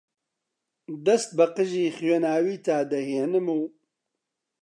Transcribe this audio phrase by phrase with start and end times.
[1.05, 3.59] دەست بە قژی خوێناویتا دەهێنم و